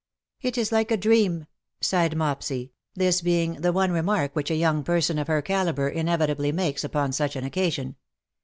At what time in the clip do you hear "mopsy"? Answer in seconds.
2.17-2.71